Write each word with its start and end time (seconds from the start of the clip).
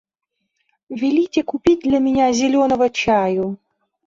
Велите 0.89 1.43
купить 1.43 1.81
для 1.81 1.99
меня 1.99 2.33
зеленого 2.33 2.89
чаю. 2.89 3.57